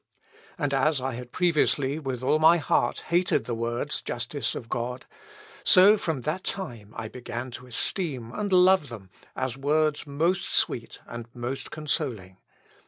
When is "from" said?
5.95-6.21